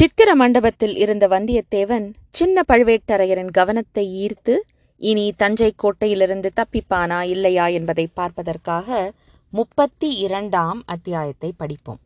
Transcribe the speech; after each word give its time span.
சித்திர 0.00 0.34
மண்டபத்தில் 0.34 0.96
இருந்த 0.96 1.28
வந்தியத்தேவன் 1.28 2.12
சின்ன 2.30 2.62
பழுவேட்டரையரின் 2.68 3.50
கவனத்தை 3.50 4.04
ஈர்த்து 4.20 4.54
இனி 4.96 5.32
தஞ்சை 5.36 5.74
கோட்டையிலிருந்து 5.76 6.48
தப்பிப்பானா 6.56 7.20
இல்லையா 7.20 7.66
என்பதை 7.66 8.08
பார்ப்பதற்காக 8.14 9.12
முப்பத்தி 9.50 10.10
இரண்டாம் 10.10 10.82
அத்தியாயத்தை 10.86 11.52
படிப்போம். 11.56 11.98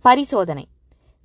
பரிசோதனை. 0.00 0.66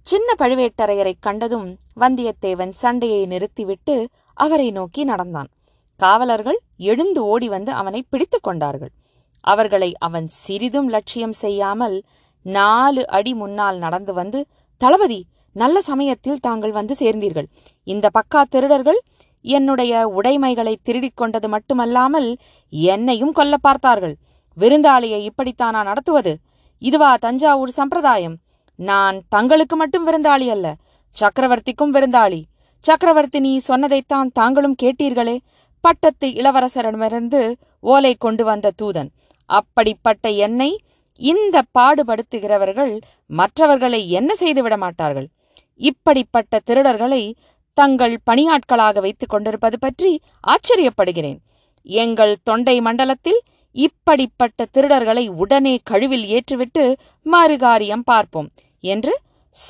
சின்ன 0.01 0.35
பழுவேட்டரையரைக் 0.39 1.19
கண்டதும் 1.19 1.77
வந்தியத்தேவன் 1.99 2.69
சண்டையை 2.69 3.26
நிறுத்திவிட்டு 3.26 4.08
அவரை 4.33 4.71
நோக்கி 4.71 5.03
நடந்தான். 5.03 5.47
காவலர்கள் 5.96 6.60
எழுந்து 6.78 7.23
ஓடி 7.23 7.49
வந்து 7.49 7.71
அவனை 7.71 8.05
பிடித்துக் 8.10 8.44
கொண்டார்கள். 8.44 8.92
அவர்களை 9.39 9.94
அவன் 9.97 10.28
சிறிதும் 10.28 10.89
லட்சியம் 10.89 11.33
செய்யாமல் 11.33 12.03
நாலு 12.42 13.08
அடி 13.08 13.33
முன்னால் 13.33 13.78
நடந்து 13.78 14.13
வந்து 14.13 14.46
தளபதி 14.78 15.26
நல்ல 15.54 15.81
சமயத்தில் 15.81 16.40
தாங்கள் 16.40 16.72
வந்து 16.72 16.96
சேர்ந்தீர்கள். 17.00 17.48
இந்த 17.84 18.09
பக்கா 18.18 18.42
திருடர்கள் 18.50 19.00
என்னுடைய 19.42 20.08
உடைமைகளை 20.08 20.78
திருடிக் 20.82 21.18
கொண்டது 21.18 21.50
மட்டுமல்லாமல் 21.50 22.38
என்னையும் 22.70 23.32
கொல்ல 23.32 23.58
பார்த்தார்கள். 23.58 24.16
விருந்தாளியை 24.58 25.30
இப்படித்தானா 25.30 25.84
நடத்துவது? 25.84 26.38
இதுவா 26.78 27.16
தஞ்சாவூர் 27.16 27.70
சம்பிரதாயம். 27.70 28.38
நான் 28.76 29.22
தங்களுக்கு 29.30 29.76
மட்டும் 29.76 30.08
விருந்தாளி 30.08 30.48
அல்ல 30.50 30.76
சக்கரவர்த்திக்கும் 31.16 31.94
விருந்தாளி. 31.94 32.42
சக்கரவர்த்தி 32.80 33.40
நீ 33.40 33.58
சொன்னதைத்தான் 33.58 34.30
தாங்களும் 34.34 34.76
கேட்டீர்களே. 34.84 35.38
பட்டத்து 35.81 36.28
இளவரசரிடமிருந்து 36.28 37.54
ஓலை 37.80 38.16
கொண்டு 38.16 38.44
வந்த 38.44 38.72
தூதன். 38.81 39.09
அப்படிப்பட்ட 39.45 40.30
என்னை 40.30 40.80
இந்த 41.18 41.62
பாடுபடுத்துகிறவர்கள் 41.80 43.00
மற்றவர்களை 43.26 44.09
என்ன 44.09 44.36
செய்துவிட 44.36 44.78
மாட்டார்கள்? 44.78 45.28
இப்படிப்பட்ட 45.75 46.59
திருடர்களை 46.66 47.34
தங்கள் 47.73 48.20
பணியாட்களாக 48.31 49.00
வைத்துக் 49.00 49.30
கொண்டிருப்பது 49.30 49.80
பற்றி 49.80 50.19
ஆச்சரியப்படுகிறேன். 50.47 51.38
எங்கள் 51.83 52.38
தொண்டை 52.44 52.81
மண்டலத்தில் 52.81 53.41
இப்படிப்பட்ட 53.72 54.66
திருடர்களை 54.73 55.28
உடனே 55.30 55.80
கழுவில் 55.83 56.25
ஏற்றுவிட்டு 56.25 56.95
மறுகாரியம் 57.25 58.02
பார்ப்போம் 58.03 58.50
என்று 58.80 59.19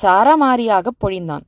சரமாரியாக 0.02 0.86
பொழிந்தான். 1.06 1.42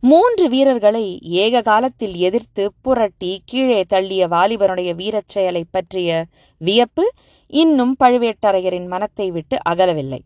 மூன்று 0.00 0.48
வீரர்களை 0.48 1.18
ஏக 1.22 1.62
காலத்தில் 1.62 2.14
எதிர்த்து 2.14 2.72
புரட்டி 2.82 3.42
கீழே 3.44 3.84
தள்ளிய 3.88 4.28
வாலிபனுடைய 4.28 4.94
வீரச் 4.94 5.28
செயலைப் 5.28 5.72
பற்றிய 5.72 6.26
வியப்பு 6.58 7.12
இன்னும் 7.46 7.96
பழுவேட்டரையரின் 8.04 8.86
மனத்தை 8.86 9.30
விட்டு 9.30 9.58
அகலவில்லை. 9.68 10.20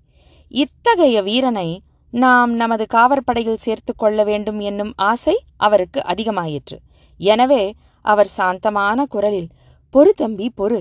இத்தகைய 0.48 1.22
வீரனை 1.22 1.80
நாம் 2.12 2.54
நமது 2.54 2.86
காவற்படையில் 2.94 3.54
சேர்த்து 3.54 3.94
கொள்ள 3.94 4.24
வேண்டும் 4.24 4.60
என்னும் 4.60 4.92
ஆசை 4.96 5.42
அவருக்கு 5.56 6.00
அதிகமாயிற்று. 6.00 6.76
எனவே 7.20 7.72
அவர் 8.00 8.26
சாந்தமான 8.26 9.06
குரலில் 9.06 9.48
பொறு 9.94 10.08
தம்பி 10.08 10.52
பொறு. 10.56 10.80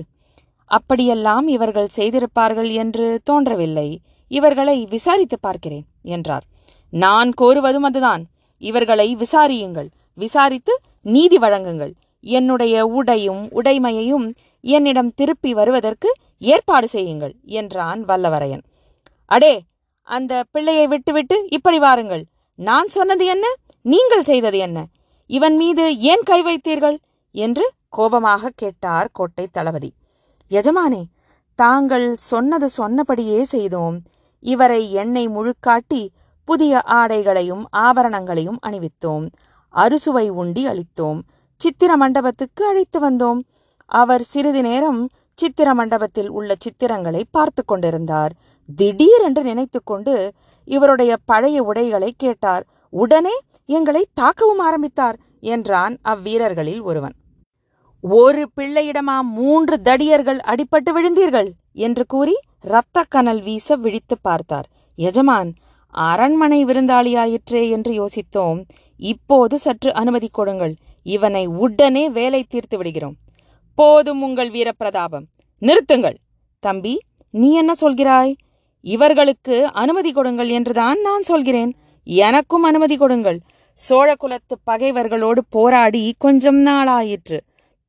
அப்படியெல்லாம் 0.66 1.48
இவர்கள் 1.48 1.94
செய்திருப்பார்கள் 1.96 2.72
என்று 2.72 3.20
தோன்றவில்லை. 3.24 4.00
இவர்களை 4.28 4.86
விசாரித்து 4.90 5.38
பார்க்கிறேன் 5.40 5.86
என்றார். 6.02 6.44
நான் 6.88 7.32
கோருவதும் 7.40 7.86
அதுதான். 7.86 8.26
இவர்களை 8.58 9.16
விசாரியுங்கள். 9.16 9.88
விசாரித்து 10.14 10.80
நீதி 11.02 11.38
வழங்குங்கள். 11.38 11.92
என்னுடைய 12.20 12.86
உடையும் 12.86 13.48
உடைமையையும் 13.50 14.34
என்னிடம் 14.60 15.14
திருப்பி 15.14 15.54
வருவதற்கு 15.54 16.12
ஏற்பாடு 16.38 16.88
செய்யுங்கள் 16.88 17.34
என்றான் 17.42 18.04
வல்லவரையன். 18.04 18.64
அடே! 19.24 19.67
அந்த 20.08 20.44
பிள்ளையை 20.50 20.86
விட்டுவிட்டு 20.86 21.36
இப்படி 21.48 21.78
வாருங்கள். 21.78 22.24
நான் 22.54 22.88
சொன்னது 22.88 23.24
என்ன? 23.26 23.46
நீங்கள் 23.82 24.24
செய்தது 24.24 24.58
என்ன? 24.58 24.78
இவன் 25.26 25.56
மீது 25.56 25.84
ஏன் 26.10 26.24
கை 26.24 26.40
வைத்தீர்கள்? 26.42 26.96
என்று 27.34 27.64
கோபமாக 27.88 28.50
கேட்டார் 28.54 29.08
கோட்டை 29.12 29.46
தளபதி. 29.52 29.90
எஜமானே 30.50 31.02
தாங்கள் 31.54 32.06
சொன்னது 32.16 32.68
சொன்னபடியே 32.68 33.44
செய்தோம். 33.44 33.96
இவரை 34.40 34.92
எண்ணெய் 34.92 35.28
முழுக்காட்டி 35.28 36.02
புதிய 36.48 36.82
ஆடைகளையும் 36.86 37.64
ஆபரணங்களையும் 37.76 38.60
அணிவித்தோம். 38.66 39.26
அறுசுவை 39.74 40.26
உண்டி 40.30 40.64
அளித்தோம். 40.66 41.20
சித்திர 41.56 41.96
மண்டபத்துக்கு 41.96 42.62
அழைத்து 42.66 42.98
வந்தோம். 43.00 43.40
அவர் 43.86 44.22
சிறிது 44.22 44.62
நேரம் 44.62 45.00
சித்திர 45.34 45.68
மண்டபத்தில் 45.74 46.30
உள்ள 46.30 46.54
சித்திரங்களை 46.64 47.22
பார்த்து 47.30 47.62
கொண்டிருந்தார். 47.64 48.32
திடீரென்று 48.76 49.42
நினைத்துக்கொண்டு 49.42 50.32
இவருடைய 50.64 51.16
பழைய 51.24 51.62
உடைகளை 51.62 52.14
கேட்டார். 52.16 52.64
உடனே 52.90 53.36
எங்களை 53.66 54.06
தாக்கவும் 54.20 54.58
ஆரம்பித்தார் 54.58 55.18
என்றான் 55.40 55.98
அவ்வீரர்களில் 56.04 56.80
ஒருவன். 56.80 57.12
ஒரு 58.00 58.48
பிள்ளையிடமா 58.56 59.20
மூன்று 59.20 59.80
தடியர்கள் 59.84 60.38
அடிபட்டு 60.42 60.90
விழுந்தீர்கள்? 60.94 61.50
என்று 61.72 62.06
கூறி 62.06 62.34
இரத்த 62.62 63.04
கனல் 63.08 63.42
வீச 63.42 63.76
விழித்து 63.76 64.16
பார்த்தார். 64.22 64.68
எஜமான் 64.94 65.54
அரண்மனை 65.90 66.64
விருந்தாளியாயிற்றே 66.64 67.68
என்று 67.70 68.04
யோசித்தோம். 68.04 68.64
இப்போது 68.96 69.58
சற்று 69.58 69.94
அனுமதி 69.94 70.28
கொடுங்கள். 70.32 70.74
இவனை 71.02 71.46
உடனே 71.46 72.10
வேலை 72.10 72.44
தீர்த்து 72.44 72.76
விடுகிறோம். 72.76 73.16
போதும் 73.74 74.22
உங்கள் 74.22 74.50
வீரப்பிரதாபம். 74.50 75.26
நிறுத்துங்கள். 75.62 76.16
தம்பி 76.58 77.00
நீ 77.30 77.54
என்ன 77.54 77.72
சொல்கிறாய்? 77.80 78.34
இவர்களுக்கு 78.94 79.56
அனுமதி 79.72 80.10
கொடுங்கள் 80.12 80.48
என்றுதான் 80.48 80.98
நான் 81.00 81.22
சொல்கிறேன். 81.22 81.70
எனக்கும் 82.06 82.62
அனுமதி 82.62 82.96
கொடுங்கள். 82.96 83.38
சோழ 83.78 84.08
குலத்து 84.16 84.54
பகைவர்களோடு 84.70 85.40
போராடி 85.48 86.02
கொஞ்சம் 86.18 86.60
நாளாயிற்று. 86.66 87.38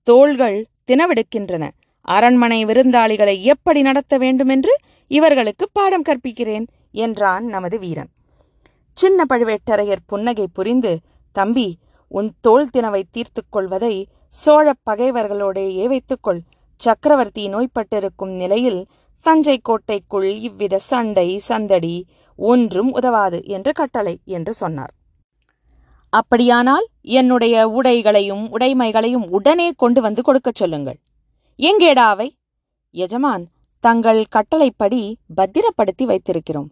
தோள்கள் 0.07 0.57
தினவெடுக்கின்றன 0.87 1.65
அரண்மனை 2.07 2.59
விருந்தாளிகளை 2.65 3.35
எப்படி 3.41 3.81
நடத்த 3.81 4.17
வேண்டுமென்று 4.17 4.73
இவர்களுக்கு 5.11 5.65
பாடம் 5.71 6.05
கற்பிக்கிறேன் 6.09 6.65
என்றான் 6.91 7.45
நமது 7.45 7.77
வீரன். 7.79 8.11
சின்ன 8.97 9.25
பழுவேட்டரையர் 9.29 10.05
புன்னகை 10.05 10.45
புரிந்து 10.53 10.93
தம்பி 11.35 11.67
உன் 12.11 12.29
தோல் 12.41 12.69
தினவை 12.77 13.01
தீர்த்துக் 13.11 13.51
கொள்வதை 13.55 13.95
சோழப் 14.43 14.83
பகைவர்களோடேயே 14.89 15.85
வைத்துக்கொள் 15.85 16.41
சக்கரவர்த்தி 16.81 17.43
நோய்பட்டிருக்கும் 17.53 18.33
நிலையில் 18.41 18.81
தஞ்சை 19.21 19.59
கோட்டைக்குள் 19.59 20.35
இவ்வித 20.35 20.77
சண்டை 20.77 21.37
சந்தடி 21.37 22.05
ஒன்றும் 22.35 22.91
உதவாது 22.91 23.45
என்று 23.45 23.71
கட்டளை 23.71 24.19
என்று 24.25 24.53
சொன்னார். 24.53 24.93
அப்படியானால் 26.09 26.87
என்னுடைய 27.01 27.67
உடைகளையும் 27.67 28.51
உடைமைகளையும் 28.51 29.29
உடனே 29.29 29.71
கொண்டு 29.71 30.01
வந்து 30.01 30.21
கொடுக்கச் 30.21 30.55
சொல்லுங்கள். 30.55 30.99
எங்கேடா 31.57 32.07
அவை? 32.13 32.35
எஜமான் 32.91 33.47
தங்கள் 33.79 34.25
கட்டளைப்படி 34.29 35.17
பத்திரப்படுத்தி 35.35 36.05
வைத்திருக்கிறோம். 36.05 36.69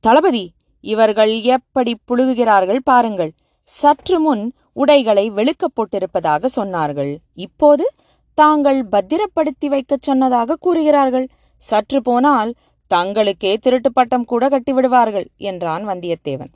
தளபதி 0.00 0.52
இவர்கள் 0.80 1.40
எப்படி 1.40 1.98
புழுகுகிறார்கள் 2.08 2.78
பாருங்கள். 2.84 3.32
சற்று 3.62 4.20
முன் 4.20 4.52
உடைகளை 4.72 5.30
வெளுக்கப் 5.30 5.74
போட்டிருப்பதாக 5.74 6.48
சொன்னார்கள். 6.56 7.16
இப்போது 7.34 7.94
தாங்கள் 8.34 8.86
பத்திரப்படுத்தி 8.86 9.68
வைக்கச் 9.68 10.02
சொன்னதாக 10.02 10.56
கூறுகிறார்கள். 10.56 11.28
சற்று 11.56 12.02
போனால் 12.02 12.54
தங்களுக்கே 12.94 13.56
திருட்டு 13.56 13.92
பட்டம் 13.92 14.24
கூட 14.24 14.48
கட்டிவிடுவார்கள் 14.48 15.26
என்றான் 15.36 15.88
வந்தியத்தேவன். 15.88 16.52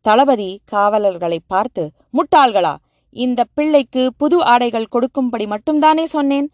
தளபதி 0.00 0.60
காவலர்களை 0.64 1.40
பார்த்து 1.46 1.90
முட்டாள்களா 2.12 2.76
இந்த 3.10 3.44
பிள்ளைக்கு 3.54 4.14
புது 4.14 4.42
ஆடைகள் 4.42 4.86
கொடுக்கும்படி 4.86 5.46
மட்டும்தானே 5.46 6.02
சொன்னேன். 6.02 6.50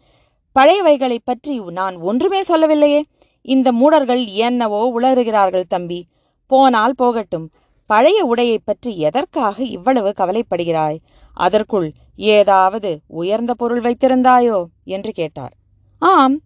பழையவைகளைப் 0.59 1.23
பற்றி 1.23 1.59
நான் 1.59 1.95
ஒன்றுமே 1.95 2.41
சொல்லவில்லையே. 2.41 3.05
இந்த 3.41 3.71
மூடர்கள் 3.71 4.25
என்னவோ 4.25 4.99
உளறுகிறார்கள் 4.99 5.63
தம்பி. 5.67 6.07
போனால் 6.47 6.95
போகட்டும். 6.95 7.51
பழைய 7.85 8.25
உடையைப் 8.25 8.65
பற்றி 8.65 8.97
எதற்காக 8.97 9.63
இவ்வளவு 9.63 10.13
கவலைப்படுகிறாய்? 10.17 10.97
அதற்குள் 11.33 11.91
ஏதாவது 12.15 13.01
உயர்ந்த 13.07 13.53
பொருள் 13.53 13.81
வைத்திருந்தாயோ? 13.81 14.63
என்று 14.83 15.11
கேட்டார். 15.11 15.53
ஆம் 15.99 16.39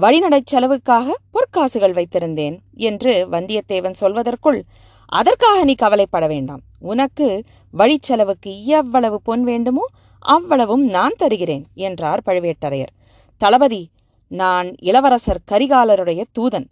வழிநடைச் 0.00 0.50
செலவுக்காக 0.52 1.16
பொற்காசுகள் 1.32 1.96
வைத்திருந்தேன் 1.98 2.56
என்று 2.74 3.28
வந்தியத்தேவன் 3.30 4.00
சொல்வதற்குள் 4.00 4.60
அதற்காக 5.06 5.64
நீ 5.64 5.74
கவலைப்பட 5.74 6.26
வேண்டாம். 6.26 6.60
உனக்கு 6.78 7.42
வழிச்செலவுக்கு 7.78 8.64
எவ்வளவு 8.64 9.20
பொன் 9.22 9.42
வேண்டுமோ 9.42 9.84
அவ்வளவும் 10.18 10.84
நான் 10.86 11.12
தருகிறேன் 11.16 11.66
என்றார் 11.74 12.20
பழுவேட்டரையர். 12.26 12.92
தளபதி 13.36 13.90
நான் 14.28 14.74
இளவரசர் 14.82 15.40
கரிகாலருடைய 15.50 16.22
தூதன். 16.38 16.66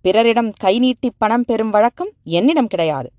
பிறரிடம் 0.00 0.50
கை 0.50 0.78
நீட்டி 0.78 1.12
பணம் 1.18 1.44
பெறும் 1.44 1.70
வழக்கம் 1.70 2.10
என்னிடம் 2.24 2.66
கிடையாது. 2.66 3.10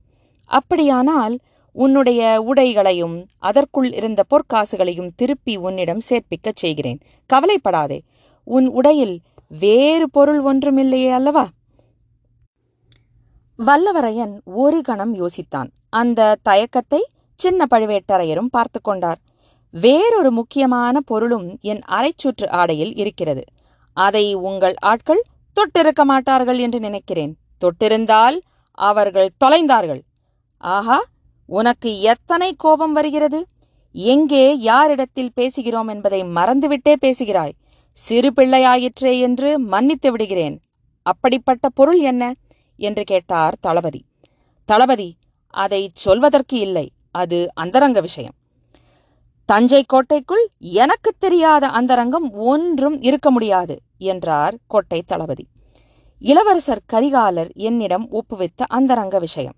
அப்படியானால் 0.45 1.39
உன்னுடைய 1.71 2.41
உடைகளையும் 2.41 3.25
அதற்குள் 3.37 3.93
இருந்த 3.93 4.23
பொற்காசுகளையும் 4.29 5.09
திருப்பி 5.15 5.55
உன்னிடம் 5.55 6.01
சேர்ப்பிக்கச் 6.09 6.61
செய்கிறேன். 6.63 6.99
கவலைப்படாதே. 7.25 8.01
உன் 8.43 8.67
உடையில் 8.67 9.19
வேறு 9.47 10.09
பொருள் 10.09 10.41
ஒன்றுமில்லையே 10.43 11.11
அல்லவா? 11.11 11.47
வல்லவரையன் 13.59 14.33
ஒரு 14.43 14.81
கணம் 14.81 15.15
யோசித்தான். 15.15 15.69
அந்த 15.89 16.37
தயக்கத்தை 16.43 17.01
சின்ன 17.35 17.65
பழுவேட்டரையரும் 17.69 18.51
பார்த்து 18.51 18.81
கொண்டார். 18.81 19.19
வேறொரு 19.71 20.31
முக்கியமான 20.31 20.99
பொருளும் 20.99 21.57
என் 21.61 21.81
அரைச்சுற்று 21.87 22.49
ஆடையில் 22.49 22.95
இருக்கிறது. 22.95 23.43
அதை 23.93 24.33
உங்கள் 24.33 24.75
ஆட்கள் 24.81 25.23
தொட்டிருக்க 25.57 26.03
மாட்டார்கள் 26.03 26.59
என்று 26.59 26.79
நினைக்கிறேன். 26.79 27.37
தொட்டிருந்தால் 27.61 28.37
அவர்கள் 28.71 29.29
தொலைந்தார்கள். 29.45 30.01
ஆஹா 30.57 31.03
உனக்கு 31.45 32.01
எத்தனை 32.01 32.55
கோபம் 32.57 32.93
வருகிறது? 32.93 33.45
எங்கே 33.91 34.57
யாரிடத்தில் 34.59 35.31
பேசுகிறோம் 35.35 35.89
என்பதை 35.89 36.23
மறந்துவிட்டே 36.23 36.93
பேசுகிறாய். 36.93 37.53
சிறு 37.97 38.29
பிள்ளையாயிற்றே 38.35 39.19
என்று 39.19 39.59
மன்னித்து 39.59 40.11
விடுகிறேன். 40.11 40.61
அப்படிப்பட்ட 41.01 41.69
பொருள் 41.69 41.99
என்ன? 41.99 42.23
என்று 42.79 43.03
கேட்டார் 43.03 43.55
தளபதி. 43.61 44.01
தளபதி 44.65 45.15
அதை 45.49 45.91
சொல்வதற்கு 45.93 46.59
இல்லை. 46.59 46.91
அது 47.11 47.49
அந்தரங்க 47.53 48.01
விஷயம். 48.01 48.35
தஞ்சை 49.45 49.83
கோட்டைக்குள் 49.83 50.49
எனக்கு 50.59 51.11
தெரியாத 51.17 51.67
அந்தரங்கம் 51.67 52.27
ஒன்றும் 52.31 52.97
இருக்க 52.99 53.31
முடியாது 53.31 53.75
என்றார் 53.97 54.55
கோட்டை 54.67 55.01
தளபதி. 55.01 55.45
இளவரசர் 56.21 56.83
கரிகாலர் 56.93 57.51
என்னிடம் 57.53 58.07
ஒப்புவித்த 58.11 58.61
அந்தரங்க 58.67 59.19
விஷயம். 59.19 59.55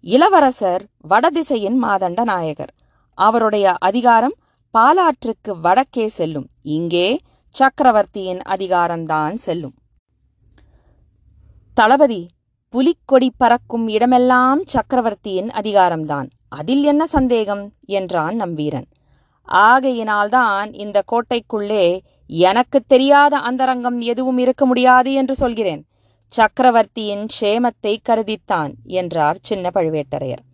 இளவரசர் 0.00 0.82
வடதிசையின் 1.08 1.84
மாதண்ட 1.84 2.22
நாயகர். 2.22 2.72
அவருடைய 3.18 3.72
அதிகாரம் 3.78 4.36
பாலாற்றுக்கு 4.74 5.52
வடக்கே 5.60 6.06
செல்லும். 6.08 6.48
இங்கே 6.62 7.18
சக்கரவர்த்தியின் 7.54 8.40
அதிகாரம்தான் 8.48 9.34
செல்லும். 9.34 9.74
தளபதி 11.74 12.28
புலிக்கொடி 12.68 13.32
பறக்கும் 13.36 13.88
இடமெல்லாம் 13.88 14.60
சக்கரவர்த்தியின் 14.64 15.48
அதிகாரம்தான். 15.48 16.28
அதில் 16.48 16.84
என்ன 16.84 17.06
சந்தேகம்? 17.06 17.64
என்றான் 17.86 18.36
நம் 18.36 18.54
வீரன். 18.54 18.88
ஆகையினால்தான் 19.48 20.72
இந்த 20.74 21.02
கோட்டைக்குள்ளே 21.12 21.98
எனக்கு 22.26 22.80
தெரியாத 22.86 23.38
அந்தரங்கம் 23.38 24.00
எதுவும் 24.00 24.38
இருக்க 24.38 24.66
முடியாது 24.66 25.12
என்று 25.12 25.34
சொல்கிறேன். 25.34 25.82
சக்கரவர்த்தியின் 26.32 27.26
க்ஷேமத்தை 27.34 27.96
கருதித்தான் 28.08 28.72
என்றார் 28.84 29.38
சின்ன 29.42 29.70
பழுவேட்டரையர். 29.74 30.44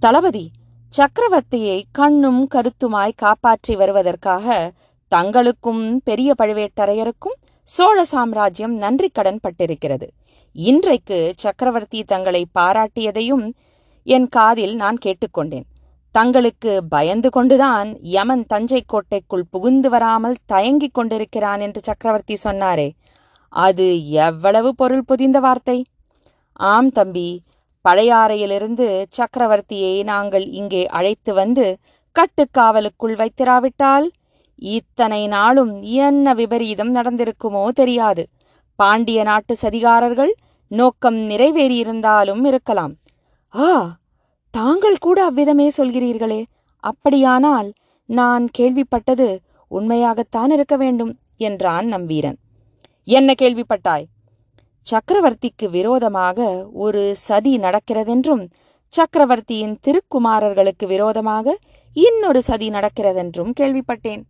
தளபதி 0.00 0.46
சக்கரவர்த்தியை 0.92 1.82
கண்ணும் 1.92 2.48
கருத்துமாய் 2.54 3.12
காப்பாற்றி 3.16 3.76
வருவதற்காக 3.76 4.72
தங்களுக்கும் 5.14 5.82
பெரிய 6.04 6.30
பழுவேட்டரையருக்கும் 6.40 7.36
சோழ 7.68 7.98
சாம்ராஜ்யம் 8.04 8.74
நன்றி 8.74 9.08
கடன் 9.08 9.40
பட்டிருக்கிறது. 9.44 10.06
இன்றைக்கு 10.56 11.18
சக்கரவர்த்தி 11.36 12.00
தங்களை 12.02 12.42
பாராட்டியதையும் 12.58 13.44
என் 14.06 14.28
காதில் 14.28 14.74
நான் 14.76 14.98
கேட்டுக்கொண்டேன். 15.04 15.66
தங்களுக்கு 16.14 16.72
பயந்து 16.88 17.28
கொண்டுதான் 17.30 17.88
யமன் 18.16 18.44
தஞ்சை 18.46 18.80
கோட்டைக்குள் 18.86 19.48
புகுந்து 19.50 19.88
வராமல் 19.90 20.36
தயங்கிக் 20.46 20.94
கொண்டிருக்கிறான் 20.94 21.60
என்று 21.60 21.80
சக்கரவர்த்தி 21.80 22.36
சொன்னாரே. 22.44 22.88
அது 23.52 23.86
எவ்வளவு 24.26 24.70
பொருள் 24.74 25.04
புதிந்த 25.04 25.40
வார்த்தை? 25.40 25.78
ஆம் 26.72 26.90
தம்பி 26.90 27.28
பழையாறையிலிருந்து 27.84 28.86
சக்கரவர்த்தியை 29.18 29.94
நாங்கள் 30.04 30.46
இங்கே 30.60 30.82
அழைத்து 30.98 31.32
வந்து 31.34 31.66
கட்டுக்காவலுக்குள் 32.16 33.16
வைத்திராவிட்டால் 33.20 34.06
இத்தனை 34.56 35.26
நாளும் 35.26 35.82
என்ன 35.82 36.34
விபரீதம் 36.34 36.94
நடந்திருக்குமோ 36.94 37.68
தெரியாது. 37.68 38.24
பாண்டிய 38.74 39.22
நாட்டு 39.22 39.56
சதிகாரர்கள் 39.62 40.32
நோக்கம் 40.68 41.16
நிறைவேறியிருந்தாலும் 41.16 42.44
இருக்கலாம். 42.44 42.94
ஆ 43.54 43.98
தாங்கள் 44.50 44.96
கூட 44.98 45.24
அவ்விதமே 45.24 45.70
சொல்கிறீர்களே. 45.76 46.42
அப்படியானால் 46.78 47.72
நான் 48.06 48.48
கேள்விப்பட்டது 48.58 49.38
உண்மையாகத்தான் 49.70 50.50
இருக்க 50.50 50.76
வேண்டும் 50.76 51.12
என்றான் 51.36 51.86
நம்பீரன். 51.86 52.38
என்ன 53.04 53.34
கேள்விப்பட்டாய்? 53.42 54.04
சக்கரவர்த்திக்கு 54.86 55.70
விரோதமாக 55.70 56.68
ஒரு 56.72 57.02
சதி 57.16 57.58
நடக்கிறதென்றும் 57.58 58.44
சக்கரவர்த்தியின் 58.88 59.78
திருக்குமாரர்களுக்கு 59.86 60.86
விரோதமாக 60.86 61.56
இன்னொரு 61.92 62.42
சதி 62.42 62.68
நடக்கிறதென்றும் 62.68 63.52
கேள்விப்பட்டேன். 63.60 64.22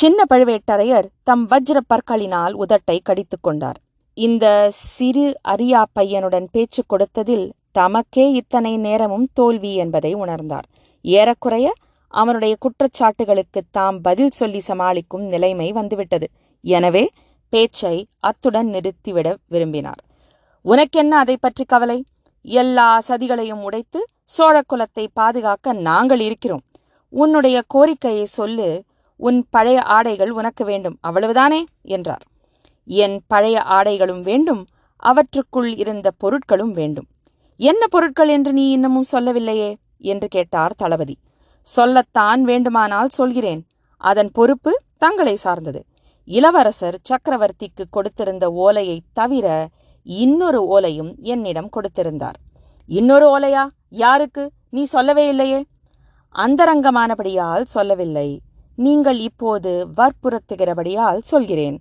சின்ன 0.00 0.24
பழுவேட்டரையர் 0.30 1.06
தம் 1.28 1.42
வஜ்ர 1.48 1.78
பற்களினால் 1.92 2.54
உதட்டை 2.62 2.94
கடித்துக் 3.02 3.42
கொண்டார். 3.42 3.78
இந்த 4.14 4.44
சிறு 4.70 5.24
அரியா 5.52 5.80
பையனுடன் 5.98 6.46
பேச்சு 6.50 6.82
கொடுத்ததில் 6.92 7.44
தமக்கே 7.78 8.24
இத்தனை 8.40 8.72
நேரமும் 8.76 9.26
தோல்வி 9.32 9.72
என்பதை 9.74 10.12
உணர்ந்தார். 10.14 10.66
ஏறக்குறைய 11.04 11.68
அவனுடைய 12.08 12.56
குற்றச்சாட்டுகளுக்கு 12.64 13.60
தாம் 13.70 13.98
பதில் 14.00 14.30
சொல்லி 14.30 14.60
சமாளிக்கும் 14.60 15.24
நிலைமை 15.24 15.68
வந்துவிட்டது. 15.72 16.28
எனவே 16.64 17.04
பேச்சை 17.48 17.96
அத்துடன் 18.20 18.70
நிறுத்திவிட 18.70 19.28
விரும்பினார். 19.46 20.00
உனக்கென்ன 20.64 21.18
அதை 21.18 21.36
பற்றி 21.40 21.64
கவலை? 21.64 21.98
எல்லா 22.44 22.88
சதிகளையும் 23.08 23.64
உடைத்து 23.68 24.02
சோழ 24.36 24.62
குலத்தை 24.72 25.06
பாதுகாக்க 25.12 25.72
நாங்கள் 25.72 26.20
இருக்கிறோம். 26.20 26.64
உன்னுடைய 27.12 27.58
கோரிக்கையை 27.66 28.24
சொல்லு 28.38 28.68
உன் 29.20 29.46
பழைய 29.50 29.82
ஆடைகள் 29.82 30.30
உனக்கு 30.30 30.64
வேண்டும் 30.64 30.98
அவ்வளவுதானே? 31.08 31.64
என்றார். 31.82 32.22
என் 32.84 33.20
பழைய 33.26 33.62
ஆடைகளும் 33.70 34.20
வேண்டும் 34.20 34.66
அவற்றுக்குள் 34.96 35.76
இருந்த 35.76 36.10
பொருட்களும் 36.24 36.72
வேண்டும். 36.72 37.06
என்ன 37.56 37.86
பொருட்கள் 37.86 38.28
என்று 38.28 38.52
நீ 38.52 38.70
இன்னமும் 38.70 39.02
சொல்லவில்லையே? 39.02 39.76
என்று 39.98 40.28
கேட்டார் 40.28 40.74
தளபதி. 40.76 41.18
சொல்லத்தான் 41.62 42.42
வேண்டுமானால் 42.42 43.08
சொல்கிறேன். 43.08 43.66
அதன் 43.96 44.30
பொறுப்பு 44.32 44.82
தங்களை 44.98 45.36
சார்ந்தது. 45.36 45.84
இளவரசர் 46.24 47.00
சக்கரவர்த்திக்கு 47.02 47.84
கொடுத்திருந்த 47.92 48.44
ஓலையை 48.44 49.02
தவிர 49.12 49.68
இன்னொரு 50.02 50.60
ஓலையும் 50.70 51.12
என்னிடம் 51.20 51.70
கொடுத்திருந்தார். 51.70 52.38
இன்னொரு 52.86 53.26
ஓலையா? 53.38 53.66
யாருக்கு? 53.88 54.50
நீ 54.70 54.84
சொல்லவே 54.84 55.28
இல்லையே? 55.28 55.64
அந்தரங்கமானபடியால் 56.34 57.62
சொல்லவில்லை. 57.62 58.40
நீங்கள் 58.84 59.18
இப்போது 59.28 59.72
வற்புறுத்துகிறபடியால் 59.98 61.20
சொல்கிறேன். 61.30 61.76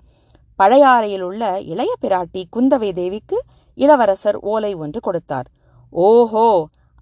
பழையாறையில் 0.60 1.24
உள்ள 1.28 1.44
இளைய 1.72 1.92
பிராட்டி 2.04 2.42
குந்தவை 2.56 2.90
தேவிக்கு 2.94 3.38
இளவரசர் 3.78 4.38
ஓலை 4.54 4.72
ஒன்று 4.84 5.00
கொடுத்தார். 5.00 5.48
ஓஹோ 5.94 6.48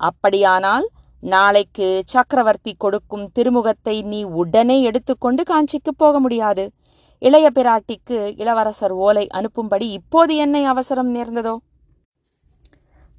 அப்படியானால் 0.10 0.86
நாளைக்கு 1.24 1.88
சக்கரவர்த்தி 2.06 2.74
கொடுக்கும் 2.78 3.26
திருமுகத்தை 3.36 3.96
நீ 4.12 4.20
உடனே 4.42 4.78
எடுத்துக்கொண்டு 4.82 5.44
காஞ்சிக்கு 5.52 5.94
போக 5.98 6.20
முடியாது. 6.20 6.66
இளைய 7.22 7.48
பிராட்டிக்கு 7.56 8.18
இளவரசர் 8.42 8.96
ஓலை 9.06 9.26
அனுப்பும்படி 9.40 9.88
இப்போது 10.00 10.36
என்னை 10.36 10.64
அவசரம் 10.74 11.12
நேர்ந்ததோ? 11.16 11.56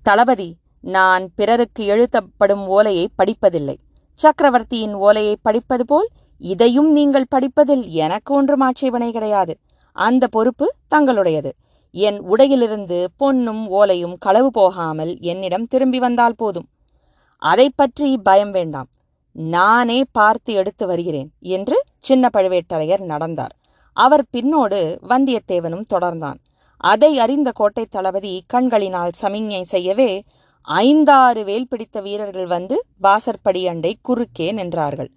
தளபதி 0.06 0.50
நான் 0.96 1.24
பிறருக்கு 1.38 1.82
எழுத்தப்படும் 1.94 2.64
ஓலையை 2.76 3.06
படிப்பதில்லை. 3.18 3.76
சக்கரவர்த்தியின் 4.20 4.94
ஓலையை 5.06 5.34
படிப்பது 5.46 5.84
போல் 5.84 6.08
இதையும் 6.40 6.90
நீங்கள் 6.92 7.30
படிப்பதில் 7.30 7.84
எனக்கு 7.88 8.34
ஒன்றும் 8.34 8.60
ஆட்சேபனை 8.60 9.12
கிடையாது. 9.12 9.54
அந்த 9.92 10.26
பொறுப்பு 10.26 10.66
தங்களுடையது. 10.94 11.50
என் 11.90 12.18
உடையிலிருந்து 12.20 13.04
பொன்னும் 13.16 13.62
ஓலையும் 13.70 14.16
களவு 14.18 14.50
போகாமல் 14.50 15.12
என்னிடம் 15.20 15.66
திரும்பி 15.66 15.98
வந்தால் 15.98 16.36
போதும். 16.36 16.68
அதை 17.42 17.70
பற்றி 17.74 18.18
பயம் 18.18 18.50
வேண்டாம். 18.50 18.88
நானே 19.32 20.04
பார்த்து 20.12 20.52
எடுத்து 20.52 20.86
வருகிறேன் 20.86 21.30
என்று 21.38 21.76
சின்ன 21.98 22.30
பழுவேட்டரையர் 22.32 23.04
நடந்தார். 23.04 23.54
அவர் 23.92 24.24
பின்னோடு 24.32 24.80
வந்தியத்தேவனும் 25.08 25.88
தொடர்ந்தான். 25.94 26.38
அதை 26.76 27.18
அறிந்த 27.18 27.50
கோட்டை 27.50 27.84
தளபதி 27.90 28.42
கண்களினால் 28.46 29.16
சமிஞ்ஞை 29.20 29.60
செய்யவே 29.60 30.22
ஐந்தாறு 30.62 31.44
வேல் 31.44 31.68
பிடித்த 31.68 32.00
வீரர்கள் 32.00 32.46
வந்து 32.46 32.84
வாசற்படியண்டை 33.02 33.92
குறுக்கே 34.02 34.52
நின்றார்கள். 34.52 35.10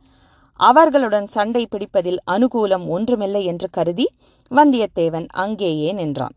அவர்களுடன் 0.70 1.28
சண்டை 1.28 1.64
பிடிப்பதில் 1.68 2.20
அனுகூலம் 2.34 2.86
ஒன்றுமில்லை 2.88 3.42
என்று 3.52 3.68
கருதி 3.70 4.06
வந்தியத்தேவன் 4.52 5.28
அங்கேயே 5.44 5.90
நின்றான். 6.00 6.36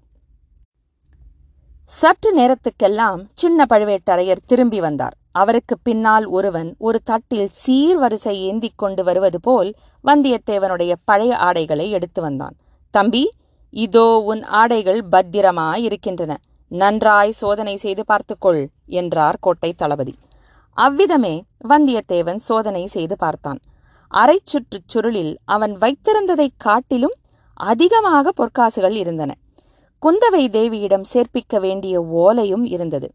சற்று 1.91 2.31
நேரத்துக்கெல்லாம் 2.39 3.23
சின்ன 3.35 3.67
பழுவேட்டரையர் 3.71 4.47
திரும்பி 4.47 4.79
வந்தார். 4.81 5.15
அவருக்கு 5.33 5.75
பின்னால் 5.79 6.27
ஒருவன் 6.27 6.71
ஒரு 6.79 6.99
தட்டில் 7.05 7.49
சீர்வரிசை 7.63 8.35
ஏந்திக் 8.49 8.81
கொண்டு 8.83 9.03
வருவது 9.05 9.39
போல் 9.41 9.71
வந்தியத்தேவனுடைய 10.05 10.93
பழைய 11.05 11.33
ஆடைகளை 11.47 11.87
எடுத்து 11.91 12.21
வந்தான். 12.23 12.55
தம்பி 12.95 13.25
இதோ 13.75 14.07
உன் 14.33 14.43
ஆடைகள் 14.61 15.01
பத்திரமாய் 15.13 15.83
இருக்கின்றன 15.83 16.33
நன்றாய் 16.71 17.33
சோதனை 17.41 17.75
செய்து 17.77 18.03
பார்த்துக்கொள் 18.05 18.63
என்றார் 19.01 19.37
கோட்டை 19.41 19.71
தளபதி. 19.73 20.15
அவ்விதமே 20.79 21.35
வந்தியத்தேவன் 21.69 22.41
சோதனை 22.49 22.85
செய்து 22.87 23.17
பார்த்தான். 23.17 23.61
அரை 24.17 24.41
சுற்றுச் 24.45 24.97
சுருளில் 24.97 25.37
அவன் 25.45 25.79
வைத்திருந்ததைக் 25.79 26.57
காட்டிலும் 26.57 27.13
அதிகமாக 27.55 28.33
பொற்காசுகள் 28.37 28.91
இருந்தன. 28.91 29.35
குந்தவை 30.07 30.49
தேவியிடம் 30.49 31.05
சேர்ப்பிக்க 31.15 31.61
வேண்டிய 31.61 32.01
ஓலையும் 32.01 32.65
இருந்தது. 32.65 33.13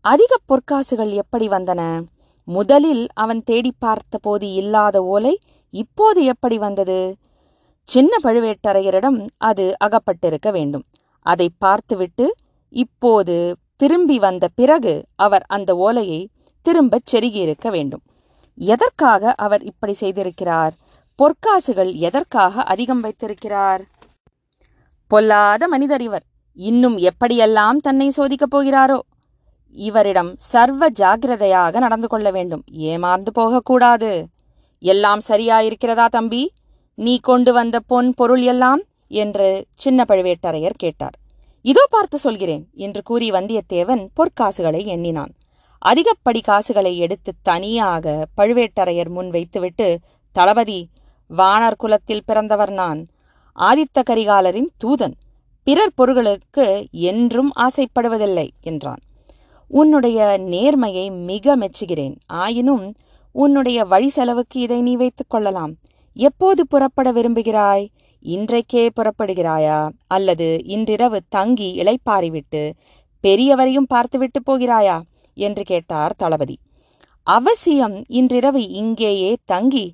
அதிக 0.00 0.36
பொற்காசுகள் 0.48 1.10
எப்படி 1.10 1.48
வந்தன? 1.48 2.04
முதலில் 2.44 3.08
அவன் 3.14 3.42
தேடி 3.42 3.72
பார்த்தபோது 3.78 4.52
இல்லாத 4.52 5.04
ஓலை 5.04 5.38
இப்போது 5.70 6.24
எப்படி 6.24 6.58
வந்தது? 6.58 7.16
சின்ன 7.82 8.16
பழுவேட்டரையரிடம் 8.22 9.26
அது 9.36 9.74
அகப்பட்டிருக்க 9.84 10.50
வேண்டும். 10.50 10.84
அதை 11.22 11.50
பார்த்துவிட்டு 11.58 12.34
இப்போது 12.68 13.56
திரும்பி 13.76 14.18
வந்த 14.18 14.48
பிறகு 14.54 15.04
அவர் 15.16 15.44
அந்த 15.48 15.76
ஓலையை 15.76 16.28
திரும்பச் 16.62 17.16
செருகியிருக்க 17.16 17.70
வேண்டும். 17.70 18.02
எதற்காக 18.60 19.32
அவர் 19.36 19.62
இப்படி 19.62 19.94
செய்திருக்கிறார்? 20.00 20.70
பொற்காசுகள் 21.18 21.94
எதற்காக 21.94 22.62
அதிகம் 22.62 23.00
வைத்திருக்கிறார்? 23.00 23.82
பொல்லாத 25.06 25.68
மனிதர் 25.68 26.02
இவர். 26.02 26.22
இன்னும் 26.52 26.98
எப்படியெல்லாம் 26.98 27.76
தன்னை 27.76 28.12
சோதிக்கப் 28.16 28.54
போகிறாரோ? 28.56 28.98
இவரிடம் 29.70 30.34
சர்வ 30.36 30.90
ஜாகிரதையாக 30.90 31.78
நடந்து 31.78 32.08
கொள்ள 32.08 32.30
வேண்டும். 32.30 32.64
ஏமாந்து 32.78 33.30
போகக்கூடாது. 33.32 34.26
எல்லாம் 34.78 35.20
சரியாயிருக்கிறதா 35.28 36.06
தம்பி? 36.06 36.52
நீ 36.94 37.18
கொண்டு 37.18 37.52
வந்த 37.52 37.80
பொன் 37.80 38.14
பொருள் 38.14 38.42
எல்லாம்? 38.42 38.82
என்று 39.08 39.66
சின்ன 39.74 40.04
பழுவேட்டரையர் 40.08 40.76
கேட்டார். 40.76 41.16
இதோ 41.62 41.86
பார்த்து 41.90 42.18
சொல்கிறேன் 42.18 42.68
என்று 42.74 43.02
கூறி 43.02 43.30
வந்தியத்தேவன் 43.30 44.08
பொற்காசுகளை 44.16 44.84
எண்ணினான். 44.84 45.32
அதிகப்படி 45.84 46.40
காசுகளை 46.42 46.98
எடுத்து 46.98 47.32
தனியாக 47.42 48.26
பழுவேட்டரையர் 48.36 49.08
முன் 49.08 49.30
வைத்துவிட்டு 49.30 49.98
தளபதி 50.32 50.88
வானர் 51.36 51.76
குலத்தில் 51.76 52.24
பிறந்தவர் 52.24 52.70
நான். 52.70 53.06
ஆதித்த 53.58 54.02
கரிகாலரின் 54.10 54.70
தூதன் 54.84 55.12
பிறர் 55.62 55.94
பொருள்களுக்கு 55.94 56.86
என்றும் 56.90 57.52
ஆசைப்படுவதில்லை 57.56 58.48
என்றான். 58.60 59.02
உன்னுடைய 59.66 60.36
நேர்மையை 60.38 61.24
மிக 61.24 61.56
மெச்சுகிறேன். 61.56 62.14
ஆயினும் 62.26 62.94
உன்னுடைய 63.32 63.84
வழி 63.84 64.08
செலவுக்கு 64.08 64.60
இதை 64.60 64.80
நீ 64.80 64.96
வைத்துக் 64.96 65.30
கொள்ளலாம். 65.30 65.74
எப்போது 66.14 66.66
புறப்பட 66.66 67.12
விரும்புகிறாய்? 67.12 67.86
இன்றைக்கே 68.22 68.88
புறப்படுகிறாயா? 68.96 69.88
அல்லது 70.06 70.64
இன்றிரவு 70.64 71.20
தங்கி 71.28 71.82
இளைப்பாறிவிட்டு 71.82 72.72
பெரியவரையும் 73.22 73.88
பார்த்துவிட்டு 73.88 74.40
போகிறாயா? 74.46 75.00
என்று 75.48 75.64
கேட்டார் 75.64 76.14
தளபதி. 76.16 76.56
அவசியம் 77.26 77.96
இன்றிரவு 78.18 78.62
இங்கேயே 78.80 79.32
தங்கி 79.44 79.86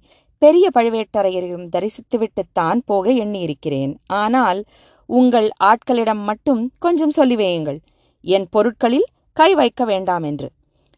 பெரிய 0.42 0.66
பழுவேட்டரையரையும் 0.74 1.68
தரிசித்துவிட்டுத்தான் 1.74 2.80
போக 2.84 3.06
எண்ணியிருக்கிறேன். 3.24 3.92
ஆனால் 4.22 4.60
உங்கள் 5.08 5.48
ஆட்களிடம் 5.64 6.22
மட்டும் 6.22 6.62
கொஞ்சம் 6.78 7.14
சொல்லி 7.18 7.36
வையுங்கள். 7.36 7.78
என் 8.24 8.46
பொருட்களில் 8.50 9.08
கை 9.36 9.50
வைக்க 9.54 9.84
வேண்டாம் 9.84 10.22
என்று. 10.22 10.48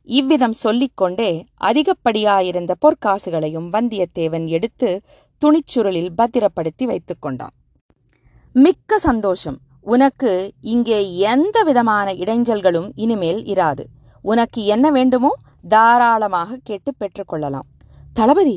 இவ்விதம் 0.09 0.57
சொல்லிக்கொண்டே 0.65 1.31
அதிகப்படியாயிருந்த 1.61 2.75
பொற்காசுகளையும் 2.85 3.69
வந்தியத்தேவன் 3.75 4.47
எடுத்து 4.57 4.91
துணிச்சுருளில் 5.43 6.13
பத்திரப்படுத்தி 6.17 6.85
வைத்துக் 6.87 7.23
கொண்டான். 7.23 7.55
மிக்க 8.55 8.99
சந்தோஷம். 8.99 9.59
உனக்கு 9.87 10.33
இங்கே 10.75 11.01
எந்த 11.33 11.59
விதமான 11.63 12.09
இடைஞ்சல்களும் 12.23 12.89
இனிமேல் 12.95 13.41
இராது. 13.55 13.85
உனக்கு 14.25 14.61
என்ன 14.75 14.87
வேண்டுமோ 14.97 15.33
தாராளமாக 15.75 16.59
கேட்டு 16.69 16.91
பெற்றுக்கொள்ளலாம். 17.01 17.69
தளபதி 18.13 18.57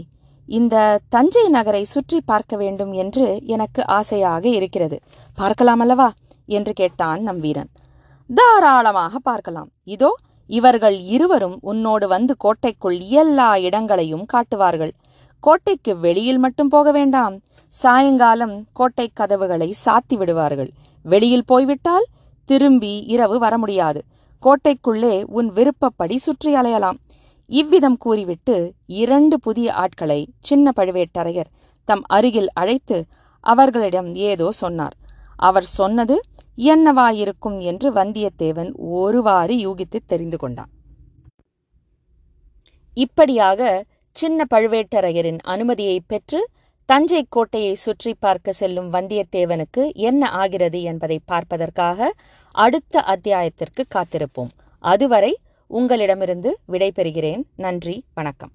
இந்த 0.50 0.76
தஞ்சை 1.10 1.44
நகரை 1.56 1.84
சுற்றி 1.94 2.18
பார்க்க 2.32 2.56
வேண்டும் 2.62 2.94
என்று 3.04 3.26
எனக்கு 3.56 3.82
ஆசையாக 3.98 4.44
இருக்கிறது. 4.58 4.98
பார்க்கலாம் 5.38 5.82
அல்லவா 5.84 6.10
என்று 6.50 6.74
கேட்டான் 6.74 7.22
நம் 7.28 7.42
வீரன். 7.46 7.70
தாராளமாக 8.30 9.14
பார்க்கலாம். 9.30 9.70
இதோ 9.96 10.12
இவர்கள் 10.50 10.98
இருவரும் 11.16 11.58
உன்னோடு 11.72 12.06
வந்து 12.08 12.34
கோட்டைக்குள் 12.44 12.98
எல்லா 13.22 13.50
இடங்களையும் 13.68 14.26
காட்டுவார்கள். 14.34 14.94
கோட்டைக்கு 15.44 15.94
வெளியில் 16.06 16.42
மட்டும் 16.46 16.72
போக 16.76 16.88
வேண்டாம். 16.98 17.36
சாயங்காலம் 17.74 18.56
கோட்டை 18.80 19.06
கதவுகளை 19.20 19.70
சாத்தி 19.86 20.16
விடுவார்கள் 20.22 20.72
வெளியில் 21.06 21.50
போய்விட்டால் 21.52 22.08
திரும்பி 22.50 22.94
இரவு 23.14 23.38
வர 23.40 23.54
முடியாது. 23.58 24.02
கோட்டைக்குள்ளே 24.46 25.16
உன் 25.38 25.50
விருப்பப்படி 25.52 26.16
சுற்றி 26.18 26.52
அலையலாம். 26.56 27.00
இவ்விதம் 27.50 27.98
கூறிவிட்டு 27.98 28.56
இரண்டு 29.02 29.36
புதிய 29.40 29.68
ஆட்களை 29.74 30.20
சின்ன 30.40 30.72
பழுவேட்டரையர் 30.76 31.50
தம் 31.88 32.04
அருகில் 32.08 32.52
அழைத்து 32.54 32.98
அவர்களிடம் 33.44 34.10
ஏதோ 34.30 34.48
சொன்னார். 34.62 34.96
அவர் 35.48 35.68
சொன்னது 35.80 36.16
என்னவாயிருக்கும் 36.58 37.58
என்று 37.60 37.88
வந்தியத்தேவன் 37.94 38.72
ஒருவாறு 39.00 39.56
யூகித்து 39.66 40.00
தெரிந்து 40.06 40.38
கொண்டான். 40.38 40.72
இப்படியாக 42.98 43.62
சின்ன 44.16 44.46
பழுவேட்டரையரின் 44.54 45.40
அனுமதியை 45.54 45.98
பெற்று 46.08 46.40
தஞ்சை 46.90 47.22
கோட்டையை 47.30 47.74
சுற்றி 47.76 48.12
பார்க்க 48.20 48.52
செல்லும் 48.52 48.90
வந்தியத்தேவனுக்கு 48.94 49.84
என்ன 50.10 50.30
ஆகிறது 50.42 50.80
என்பதை 50.82 51.18
பார்ப்பதற்காக 51.26 52.10
அடுத்த 52.52 53.02
அத்தியாயத்திற்கு 53.02 53.86
காத்திருப்போம். 53.96 54.50
அதுவரை 54.80 55.40
உங்களிடமிருந்து 55.68 56.60
விடைபெறுகிறேன். 56.72 57.44
நன்றி. 57.56 58.04
வணக்கம். 58.14 58.52